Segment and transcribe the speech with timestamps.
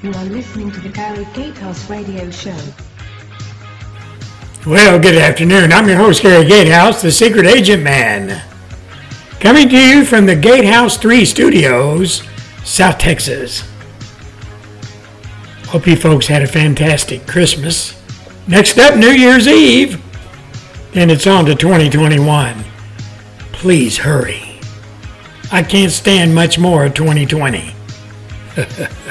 [0.00, 2.56] You are listening to the Gary Gatehouse Radio Show.
[4.64, 5.72] Well, good afternoon.
[5.72, 8.40] I'm your host, Gary Gatehouse, the Secret Agent Man.
[9.40, 12.22] Coming to you from the Gatehouse 3 studios,
[12.62, 13.68] South Texas.
[15.66, 18.00] Hope you folks had a fantastic Christmas.
[18.46, 20.00] Next up, New Year's Eve.
[20.94, 22.64] And it's on to 2021.
[23.50, 24.60] Please hurry.
[25.50, 27.74] I can't stand much more of 2020.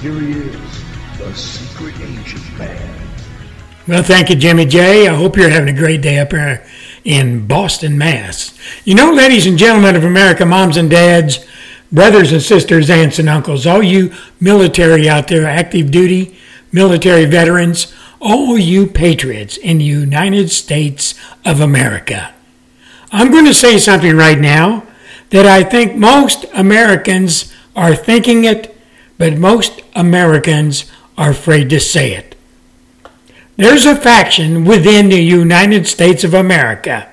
[0.00, 3.08] Here he is, the secret agent man.
[3.88, 5.08] Well, thank you, Jimmy J.
[5.08, 6.64] I hope you're having a great day up here
[7.04, 8.56] in Boston, Mass.
[8.84, 11.44] You know, ladies and gentlemen of America, moms and dads,
[11.90, 16.38] brothers and sisters, aunts and uncles, all you military out there, active duty,
[16.70, 22.32] military veterans, all you patriots in the United States of America.
[23.10, 24.86] I'm going to say something right now
[25.30, 28.77] that I think most Americans are thinking it,
[29.18, 32.36] but most Americans are afraid to say it.
[33.56, 37.08] There's a faction within the United States of America,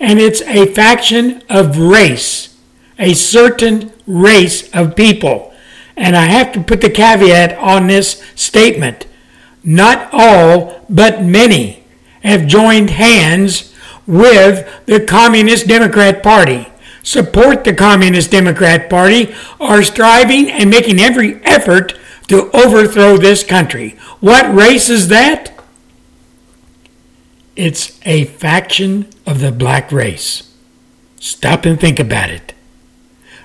[0.00, 2.56] and it's a faction of race,
[2.98, 5.54] a certain race of people.
[5.96, 9.06] And I have to put the caveat on this statement.
[9.62, 11.84] Not all, but many
[12.24, 13.72] have joined hands
[14.06, 16.68] with the Communist Democrat Party,
[17.04, 23.90] support the Communist Democrat Party, are striving and making every effort to overthrow this country.
[24.18, 25.52] What race is that?
[27.54, 30.50] It's a faction of the black race.
[31.20, 32.52] Stop and think about it.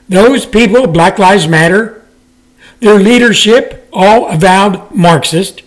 [0.08, 2.04] Those people, Black Lives Matter,
[2.80, 5.62] their leadership, all avowed Marxist.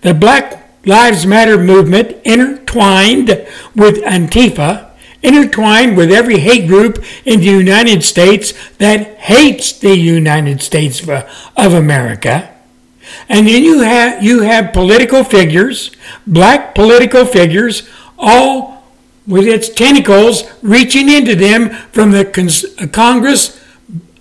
[0.00, 3.28] The Black Lives Matter movement intertwined
[3.76, 4.87] with Antifa,
[5.22, 11.00] intertwined with every hate group in the United States that hates the United States
[11.56, 12.54] of, America.
[13.28, 15.90] And then you have you have political figures,
[16.26, 17.88] black political figures,
[18.18, 18.84] all
[19.26, 23.58] with its tentacles reaching into them from the Cons- Congress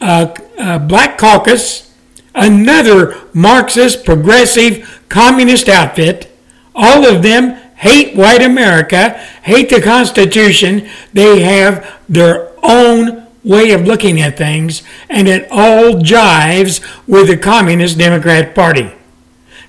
[0.02, 1.94] uh, uh, Black Caucus,
[2.36, 6.32] another Marxist, progressive, communist outfit.
[6.76, 9.12] All of them hate white America,
[9.44, 10.90] hate the Constitution.
[11.14, 17.38] They have their own way of looking at things, and it all jives with the
[17.38, 18.92] Communist Democrat Party.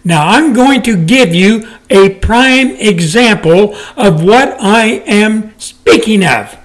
[0.04, 6.56] Now, I'm going to give you a prime example of what I am speaking of.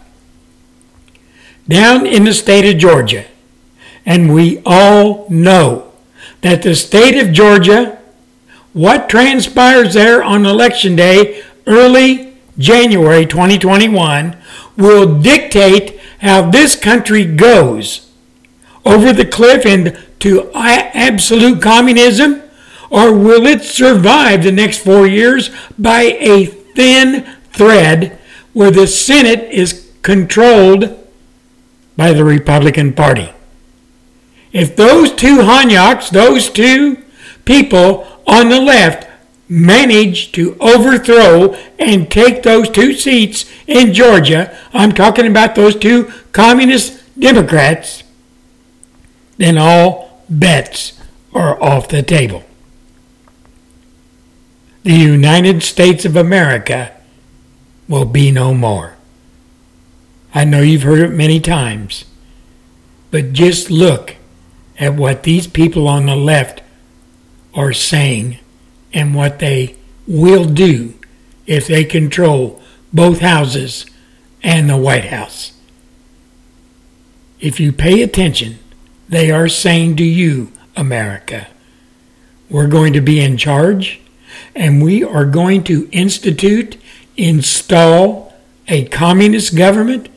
[1.67, 3.25] Down in the state of Georgia,
[4.05, 5.93] and we all know
[6.41, 7.99] that the state of Georgia,
[8.73, 14.35] what transpires there on election day, early January 2021,
[14.77, 18.11] will dictate how this country goes
[18.85, 22.41] over the cliff into absolute communism
[22.89, 28.19] or will it survive the next four years by a thin thread
[28.53, 30.95] where the Senate is controlled
[31.97, 33.33] by the Republican Party?
[34.51, 37.03] If those two Hanyaks, those two
[37.45, 39.07] people on the left,
[39.49, 46.11] manage to overthrow and take those two seats in Georgia, I'm talking about those two
[46.31, 48.03] communist Democrats,
[49.37, 50.99] then all bets
[51.33, 52.43] are off the table.
[54.83, 56.91] The United States of America
[57.87, 58.95] will be no more.
[60.33, 62.05] I know you've heard it many times,
[63.11, 64.15] but just look
[64.79, 66.62] at what these people on the left
[67.53, 68.39] are saying
[68.93, 69.75] and what they
[70.07, 70.93] will do
[71.45, 73.85] if they control both houses
[74.41, 75.53] and the White House.
[77.39, 78.59] If you pay attention,
[79.09, 81.47] they are saying to you, America,
[82.49, 83.99] we're going to be in charge
[84.55, 86.77] and we are going to institute,
[87.17, 88.33] install
[88.67, 90.09] a communist government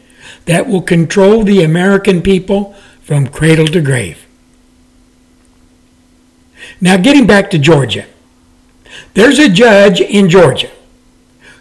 [0.44, 4.25] that will control the American people from cradle to grave.
[6.80, 8.06] Now, getting back to Georgia,
[9.14, 10.70] there's a judge in Georgia.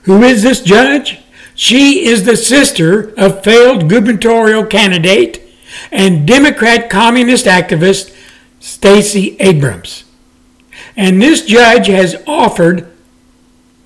[0.04, 1.20] Who is this judge?
[1.56, 5.42] She is the sister of failed gubernatorial candidate
[5.92, 8.16] and Democrat communist activist
[8.60, 10.04] Stacey Abrams.
[10.98, 12.92] And this judge has offered,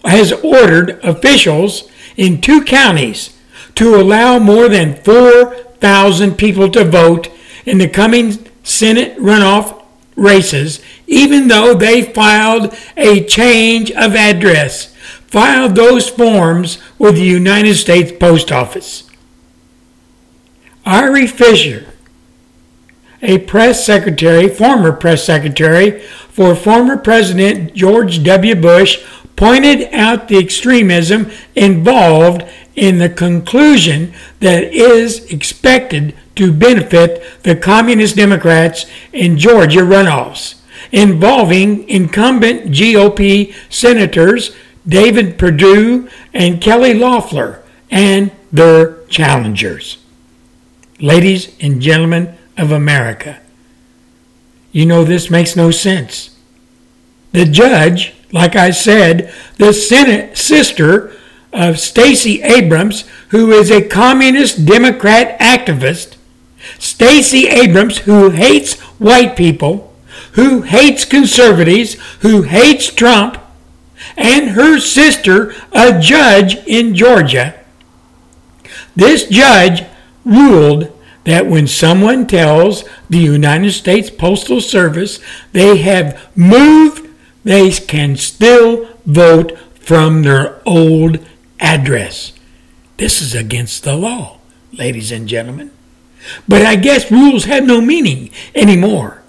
[0.04, 3.38] has ordered officials in two counties
[3.76, 7.30] to allow more than 4,000 people to vote
[7.66, 9.79] in the coming Senate runoff
[10.19, 14.94] races, even though they filed a change of address.
[15.27, 19.10] filed those forms with the United States Post Office.
[20.86, 21.86] Ari Fleischer,
[23.21, 26.00] a press secretary, former press secretary
[26.30, 28.56] for former President George W.
[28.56, 29.06] Bush,
[29.36, 32.44] pointed out the extremism involved
[32.75, 40.60] in the conclusion that is expected to benefit the Communist Democrats in Georgia runoffs
[40.92, 44.56] involving incumbent GOP senators
[44.88, 49.98] David Perdue and Kelly Loeffler and their challengers.
[51.00, 53.39] Ladies and gentlemen of America,
[54.71, 56.36] you know this makes no sense.
[57.31, 61.13] The judge, like I said, the Senate sister
[61.51, 66.16] of Stacey Abrams, who is a communist Democrat activist,
[66.78, 69.94] Stacey Abrams, who hates white people,
[70.34, 73.38] who hates conservatives, who hates Trump,
[74.16, 77.56] and her sister, a judge in Georgia.
[78.95, 79.84] This judge
[80.25, 80.92] ruled
[81.24, 85.19] that when someone tells the United States Postal Service
[85.52, 87.07] they have moved,
[87.44, 91.25] they can still vote from their old
[91.60, 92.34] address.
[92.98, 94.38] This is against the law,
[94.74, 95.72] ladies and gentlemen.
[96.48, 99.24] But I guess rules have no meaning anymore.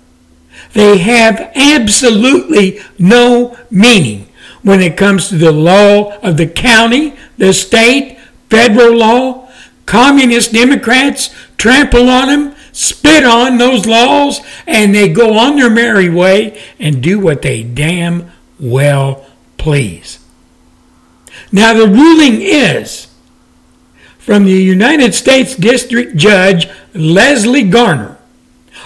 [0.72, 4.28] They have absolutely no meaning
[4.62, 8.18] when it comes to the law of the county, the state,
[8.48, 9.48] federal law.
[9.86, 16.08] Communist Democrats trample on them, spit on those laws, and they go on their merry
[16.08, 18.30] way and do what they damn
[18.60, 19.26] well
[19.60, 20.19] please.
[21.52, 23.08] Now, the ruling is
[24.18, 28.18] from the United States District Judge Leslie Gardner,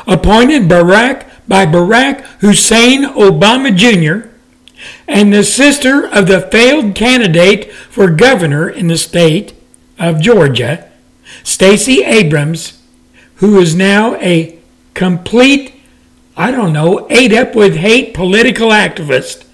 [0.07, 4.31] appointed Barack by Barack Hussein Obama Jr.,
[5.07, 9.55] and the sister of the failed candidate for governor in the state
[9.99, 10.91] of Georgia,
[11.43, 12.81] Stacey Abrams,
[13.37, 14.59] who is now a
[14.95, 15.75] complete,
[16.37, 19.45] I don't know, ate up with hate political activist.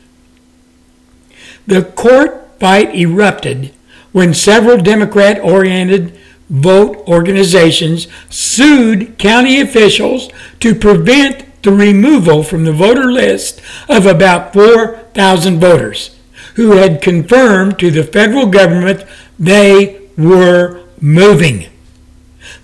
[1.66, 3.72] The court fight erupted
[4.12, 6.16] when several Democrat oriented
[6.48, 10.28] vote organizations sued county officials
[10.58, 16.16] to prevent the removal from the voter list of about 4,000 voters
[16.56, 19.04] who had confirmed to the federal government
[19.38, 21.66] they were moving.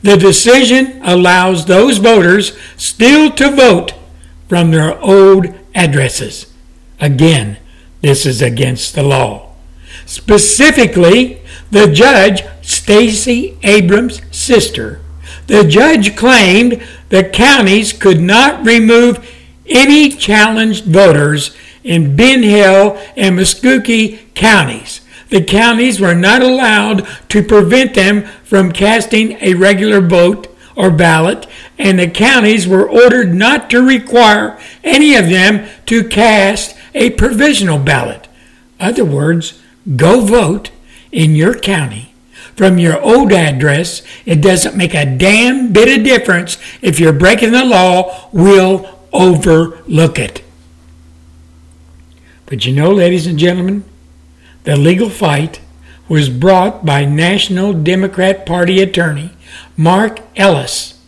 [0.02, 3.94] The decision allows those voters still to vote
[4.48, 6.52] from their old addresses.
[7.00, 7.58] Again,
[8.00, 9.45] this is against the law.
[10.06, 15.00] Specifically, the judge, Stacey Abrams' sister,
[15.48, 19.28] the judge claimed the counties could not remove
[19.68, 25.00] any challenged voters in Ben Hill and Muscogee counties.
[25.28, 31.46] The counties were not allowed to prevent them from casting a regular vote or ballot,
[31.78, 37.78] and the counties were ordered not to require any of them to cast a provisional
[37.78, 38.28] ballot.
[38.78, 39.60] In other words,
[39.94, 40.70] go vote
[41.12, 42.14] in your county
[42.56, 44.02] from your old address.
[44.24, 50.18] It doesn't make a damn bit of difference if you're breaking the law, we'll overlook
[50.18, 50.42] it.
[52.46, 53.84] But you know, ladies and gentlemen,
[54.64, 55.60] the legal fight
[56.08, 59.32] was brought by National Democrat Party attorney
[59.76, 61.00] Marc Elias,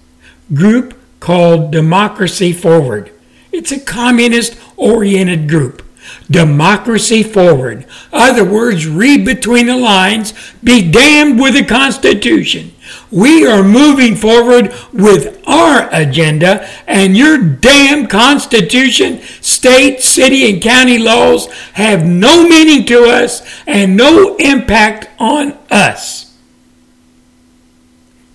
[0.53, 3.13] group called Democracy Forward.
[3.53, 5.83] It's a communist oriented group
[6.31, 7.87] democracy forward.
[8.13, 12.73] Other words, read between the lines, be damned with the Constitution.
[13.11, 20.99] We are moving forward with our agenda, and your damn Constitution, state, city, and county
[20.99, 26.37] laws have no meaning to us and no impact on us.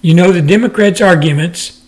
[0.01, 1.82] You know, the Democrats' arguments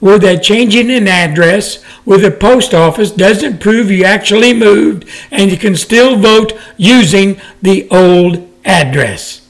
[0.00, 5.50] were that changing an address with a post office doesn't prove you actually moved and
[5.50, 9.46] you can still vote using the old address.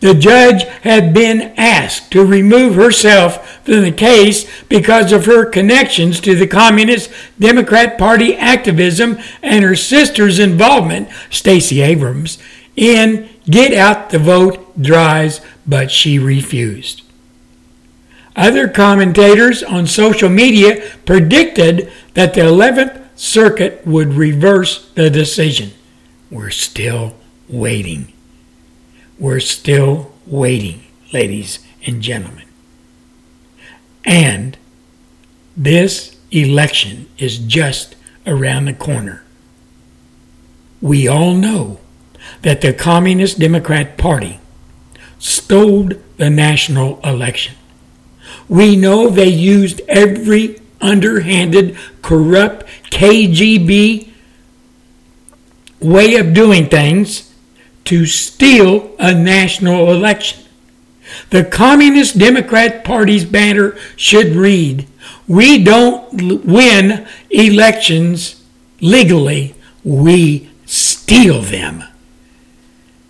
[0.00, 6.20] The judge had been asked to remove herself from the case because of her connections
[6.20, 12.38] to the Communist Democrat Party activism and her sister's involvement, Stacey Abrams,
[12.74, 17.01] in Get Out the Vote Drives, but she refused.
[18.34, 25.72] Other commentators on social media predicted that the 11th Circuit would reverse the decision.
[26.30, 27.14] We're still
[27.48, 28.12] waiting.
[29.18, 32.46] We're still waiting, ladies and gentlemen.
[34.04, 34.56] And
[35.56, 37.94] this election is just
[38.26, 39.22] around the corner.
[40.80, 41.80] We all know
[42.40, 44.40] that the Communist Democrat Party
[45.18, 47.54] stole the national election.
[48.48, 54.10] We know they used every underhanded, corrupt KGB
[55.80, 57.32] way of doing things
[57.84, 60.44] to steal a national election.
[61.30, 64.86] The Communist Democrat Party's banner should read
[65.26, 68.42] We don't win elections
[68.80, 71.84] legally, we steal them.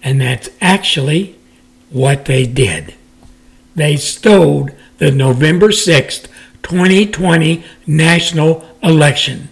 [0.02, 1.36] And that's actually
[1.90, 2.94] what they did.
[3.74, 4.68] They stole
[5.02, 6.28] the November 6th,
[6.62, 9.48] 2020 national election.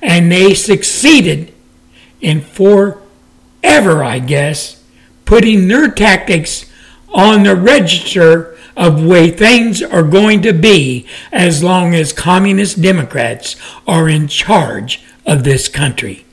[0.00, 1.52] And they succeeded
[2.22, 4.82] in forever, I guess,
[5.26, 6.72] putting their tactics
[7.12, 13.56] on the register of way things are going to be as long as communist Democrats
[13.86, 16.24] are in charge of this country.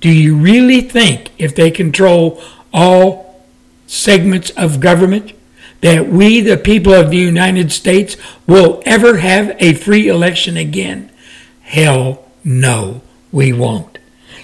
[0.00, 2.42] Do you really think if they control
[2.74, 3.42] all
[3.86, 5.32] segments of government
[5.84, 11.12] that we, the people of the United States, will ever have a free election again?
[11.60, 13.98] Hell no, we won't.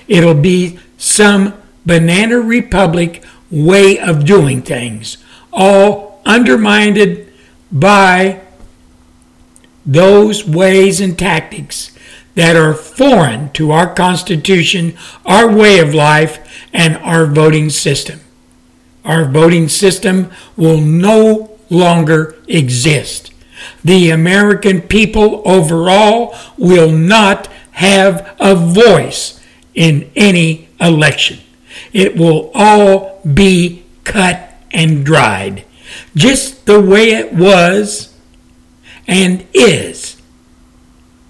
[0.06, 1.54] It'll be some
[1.87, 5.16] banana republic way of doing things,
[5.50, 7.26] all undermined
[7.73, 8.42] by
[9.87, 11.97] those ways and tactics
[12.35, 14.94] that are foreign to our Constitution,
[15.25, 18.20] our way of life, and our voting system.
[19.04, 23.33] Our voting system will no longer exist.
[23.85, 29.40] The American people overall will not have a voice
[29.75, 31.38] in any election.
[31.92, 35.64] It will all be cut and dried,
[36.14, 38.14] just the way it was
[39.07, 40.21] and is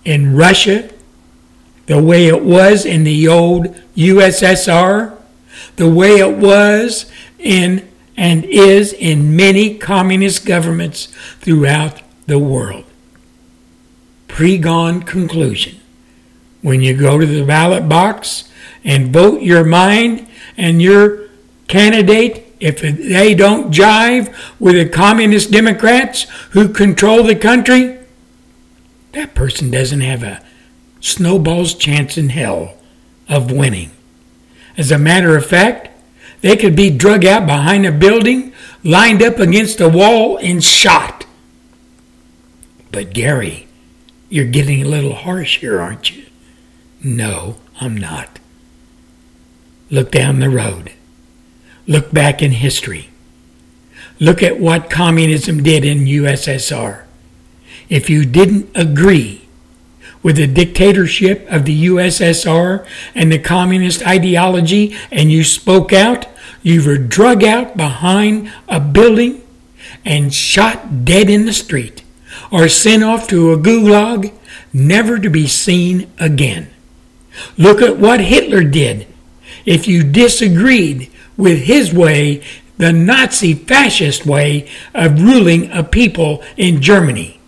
[0.05, 0.91] in Russia,
[1.87, 5.17] the way it was in the old USSR,
[5.77, 7.10] the way it was
[7.41, 11.07] in and is in many communist governments
[11.41, 12.85] throughout the world.
[14.29, 15.81] Pregone conclusion.
[16.63, 18.45] When you go to the ballot box
[18.85, 21.29] and vote your mind and your
[21.67, 27.99] candidate, if they don't jive with the communist Democrats who control the country,
[29.13, 30.43] that person doesn't have a
[31.01, 32.75] snowball's chance in hell
[33.29, 33.91] of winning.
[34.77, 35.89] As a matter of fact,
[36.41, 41.27] they could be drug out behind a building, lined up against a wall, and shot.
[42.93, 43.69] But Gary,
[44.29, 46.25] you're getting a little harsh here, aren't you?
[47.03, 48.39] No, I'm not.
[49.91, 50.93] Look down the road.
[51.87, 53.11] Look back in history.
[54.19, 57.05] Look at what communism did in USSR.
[57.89, 59.40] If you didn't agree
[60.23, 66.27] with the dictatorship of the USSR and the communist ideology and you spoke out,
[66.63, 69.43] you were drug out behind a building
[70.05, 72.03] and shot dead in the street
[72.51, 74.33] or sent off to a gulag
[74.73, 76.69] never to be seen again.
[77.57, 79.07] Look at what Hitler did.
[79.65, 82.43] If you disagreed with his way,
[82.77, 87.39] the Nazi fascist way of ruling a people in Germany,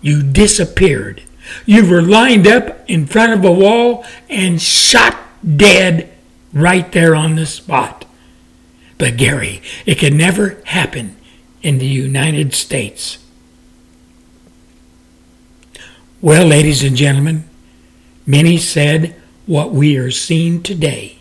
[0.00, 1.22] you disappeared.
[1.66, 5.16] You were lined up in front of a wall and shot
[5.56, 6.12] dead
[6.52, 8.04] right there on the spot.
[8.98, 11.16] But Gary, it could never happen
[11.62, 13.18] in the United States.
[16.20, 17.48] Well, ladies and gentlemen,
[18.26, 19.14] many said
[19.46, 21.16] what we are seeing today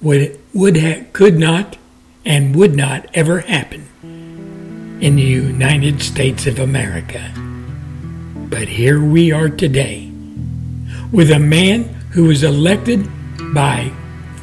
[0.00, 1.76] would, would ha- could not
[2.24, 3.88] and would not ever happen
[5.00, 7.32] in the United States of America.
[8.52, 10.12] But here we are today
[11.10, 13.08] with a man who was elected
[13.54, 13.90] by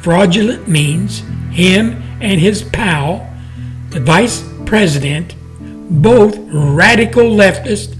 [0.00, 1.20] fraudulent means,
[1.52, 3.32] him and his pal,
[3.90, 5.36] the vice president,
[6.02, 7.96] both radical leftists,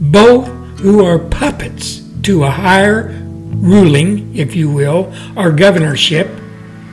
[0.00, 0.48] both
[0.80, 3.16] who are puppets to a higher
[3.54, 6.26] ruling, if you will, or governorship.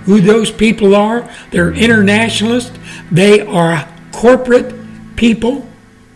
[0.06, 2.78] Who those people are, they're internationalists,
[3.12, 4.76] they are corporate
[5.16, 5.68] people,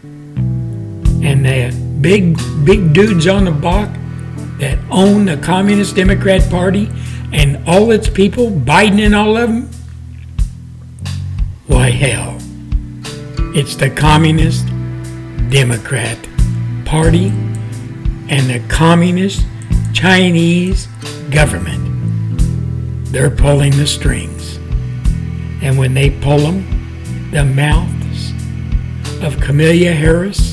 [0.04, 3.90] and they big, big dudes on the block
[4.60, 6.90] that own the Communist Democrat Party
[7.32, 9.70] and all its people, Biden and all of them?
[11.68, 12.38] Why, hell,
[13.56, 14.68] it's the Communist
[15.50, 16.18] Democrat
[16.84, 17.30] Party
[18.28, 19.46] and the Communist
[19.94, 20.88] Chinese
[21.32, 21.80] government.
[23.14, 24.58] They're pulling the strings.
[25.62, 28.34] And when they pull them, the mouths
[29.24, 30.53] of Kamala Harris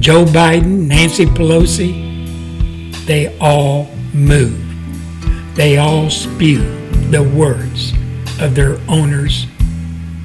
[0.00, 4.64] Joe Biden, Nancy Pelosi, they all move.
[5.56, 6.60] They all spew
[7.10, 7.92] the words
[8.40, 9.46] of their owners,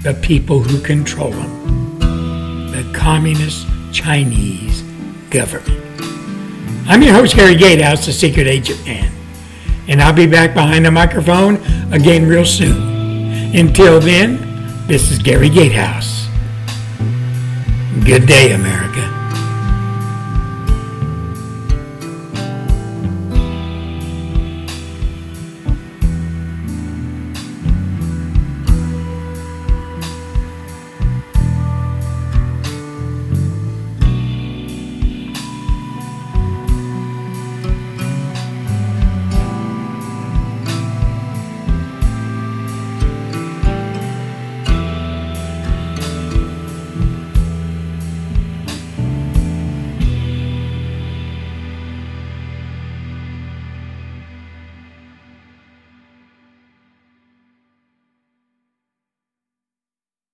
[0.03, 1.99] the people who control them,
[2.71, 4.83] the communist Chinese
[5.31, 5.81] government.
[6.85, 9.11] I'm your host, Gary Gatehouse, the Secret Agent Man,
[9.87, 11.55] and I'll be back behind the microphone
[11.91, 13.55] again real soon.
[13.55, 14.37] Until then,
[14.87, 16.27] this is Gary Gatehouse.
[18.05, 19.22] Good day, America.